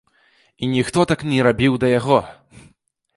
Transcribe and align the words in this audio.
І 0.63 0.69
ніхто 0.71 1.05
так 1.11 1.23
не 1.33 1.37
рабіў 1.47 1.73
да 1.83 1.87
яго. 1.99 2.17